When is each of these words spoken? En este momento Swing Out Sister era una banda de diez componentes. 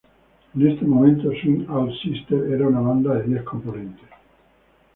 En 0.55 0.67
este 0.67 0.83
momento 0.83 1.29
Swing 1.29 1.63
Out 1.69 1.91
Sister 2.01 2.51
era 2.51 2.67
una 2.67 2.79
banda 2.79 3.13
de 3.13 3.27
diez 3.27 3.43
componentes. 3.43 4.09